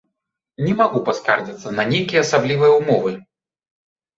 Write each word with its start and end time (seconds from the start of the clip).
Не 0.67 0.71
магу 0.79 1.01
паскардзіцца 1.09 1.73
на 1.81 1.87
нейкія 1.91 2.25
асаблівыя 2.25 2.71
ўмовы. 2.81 3.15